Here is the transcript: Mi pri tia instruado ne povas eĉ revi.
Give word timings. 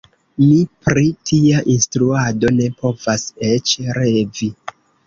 Mi 0.43 0.55
pri 0.87 1.03
tia 1.31 1.59
instruado 1.75 2.53
ne 2.59 2.73
povas 2.81 3.31
eĉ 3.53 3.79
revi. 4.03 4.55